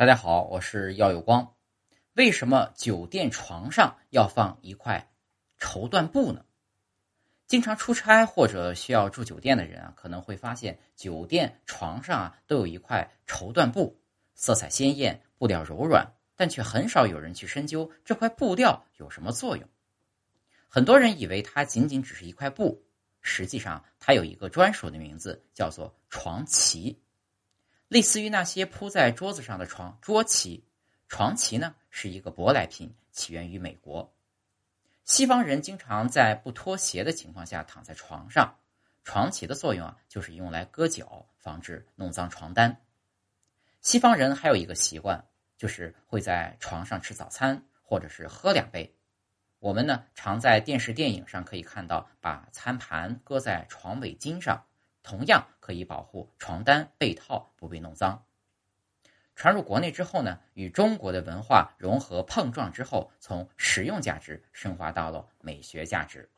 [0.00, 1.56] 大家好，我是耀有光。
[2.14, 5.10] 为什么酒店床上要放一块
[5.58, 6.42] 绸缎布呢？
[7.46, 14.00] 经常出差或者需要住酒店的人啊，可能会发现酒店床上啊都有一块绸缎布，
[14.34, 19.68] 色彩鲜艳，布料柔软，但却很少有人去深究这块布料有什么作用。
[20.66, 22.82] 很多人以为它仅仅只是一块布，
[23.20, 26.98] 实际上它有一个专属的名字，叫做床旗。
[27.90, 30.62] 类似于那些铺在桌子上的床桌旗，
[31.08, 34.14] 床旗呢是一个舶来品，起源于美国。
[35.04, 38.54] 西方人经常在不脱鞋的情况下躺在床上，
[39.02, 42.80] 床旗的作用啊就是用来搁脚，防止弄脏床单。
[43.80, 45.26] 西方人还有一个习惯，
[45.58, 48.94] 就是会在床上吃早餐，或者是喝两杯。
[49.58, 54.64] 我们呢常在电视电影上可以看到，把餐盘搁在床尾巾上。
[55.02, 58.24] 同样可以保护床单被套不被弄脏。
[59.34, 66.28] 传入国内之后呢，与中国的文化融合碰撞之后，从实用价值升华到了美学价值。